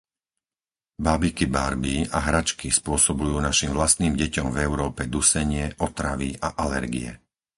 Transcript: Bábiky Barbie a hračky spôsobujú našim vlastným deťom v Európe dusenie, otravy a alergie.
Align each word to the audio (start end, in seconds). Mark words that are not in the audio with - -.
Bábiky 1.07 1.45
Barbie 1.55 2.01
a 2.09 2.19
hračky 2.27 2.67
spôsobujú 2.79 3.35
našim 3.47 3.69
vlastným 3.77 4.13
deťom 4.23 4.47
v 4.51 4.57
Európe 4.67 5.01
dusenie, 5.15 5.65
otravy 5.87 6.29
a 6.47 6.57
alergie. 6.65 7.11